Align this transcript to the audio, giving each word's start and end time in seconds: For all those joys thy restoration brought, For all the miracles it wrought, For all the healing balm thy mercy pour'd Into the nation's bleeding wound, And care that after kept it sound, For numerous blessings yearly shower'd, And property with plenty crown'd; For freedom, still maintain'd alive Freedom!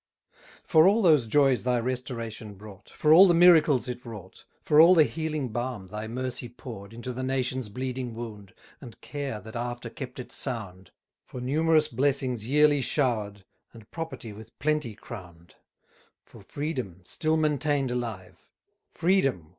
For 0.63 0.87
all 0.87 1.03
those 1.03 1.27
joys 1.27 1.61
thy 1.61 1.79
restoration 1.79 2.55
brought, 2.55 2.89
For 2.89 3.13
all 3.13 3.27
the 3.27 3.35
miracles 3.35 3.87
it 3.87 4.03
wrought, 4.03 4.45
For 4.63 4.81
all 4.81 4.95
the 4.95 5.03
healing 5.03 5.49
balm 5.49 5.89
thy 5.89 6.07
mercy 6.07 6.49
pour'd 6.49 6.91
Into 6.91 7.13
the 7.13 7.21
nation's 7.21 7.69
bleeding 7.69 8.15
wound, 8.15 8.55
And 8.79 8.99
care 9.01 9.39
that 9.41 9.55
after 9.55 9.91
kept 9.91 10.17
it 10.17 10.31
sound, 10.31 10.89
For 11.27 11.39
numerous 11.39 11.87
blessings 11.87 12.47
yearly 12.47 12.81
shower'd, 12.81 13.45
And 13.73 13.91
property 13.91 14.33
with 14.33 14.57
plenty 14.57 14.95
crown'd; 14.95 15.53
For 16.23 16.41
freedom, 16.41 17.01
still 17.03 17.37
maintain'd 17.37 17.91
alive 17.91 18.43
Freedom! 18.89 19.49